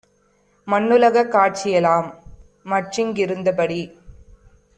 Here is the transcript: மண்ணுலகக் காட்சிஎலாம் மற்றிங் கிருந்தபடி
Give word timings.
மண்ணுலகக் 0.67 1.29
காட்சிஎலாம் 1.31 2.09
மற்றிங் 2.65 3.13
கிருந்தபடி 3.13 3.81